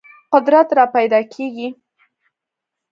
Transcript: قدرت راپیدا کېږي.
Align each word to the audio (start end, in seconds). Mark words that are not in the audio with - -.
قدرت 0.33 0.67
راپیدا 0.77 1.19
کېږي. 1.33 1.67